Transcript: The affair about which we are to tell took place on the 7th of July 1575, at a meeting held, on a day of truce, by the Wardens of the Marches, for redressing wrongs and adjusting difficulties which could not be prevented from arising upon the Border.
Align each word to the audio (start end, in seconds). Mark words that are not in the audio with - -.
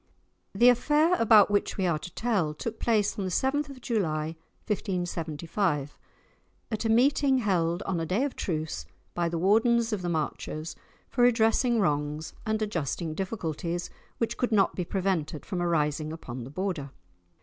The 0.55 0.69
affair 0.69 1.13
about 1.21 1.51
which 1.51 1.77
we 1.77 1.85
are 1.85 1.99
to 1.99 2.11
tell 2.15 2.55
took 2.55 2.79
place 2.79 3.19
on 3.19 3.23
the 3.25 3.29
7th 3.29 3.69
of 3.69 3.81
July 3.81 4.35
1575, 4.65 5.95
at 6.71 6.83
a 6.85 6.89
meeting 6.89 7.37
held, 7.37 7.83
on 7.83 7.99
a 7.99 8.05
day 8.07 8.23
of 8.23 8.35
truce, 8.35 8.87
by 9.13 9.29
the 9.29 9.37
Wardens 9.37 9.93
of 9.93 10.01
the 10.01 10.09
Marches, 10.09 10.75
for 11.07 11.21
redressing 11.21 11.79
wrongs 11.79 12.33
and 12.47 12.63
adjusting 12.63 13.13
difficulties 13.13 13.91
which 14.17 14.37
could 14.37 14.51
not 14.51 14.73
be 14.73 14.83
prevented 14.85 15.45
from 15.45 15.61
arising 15.61 16.11
upon 16.11 16.45
the 16.45 16.49
Border. 16.49 16.89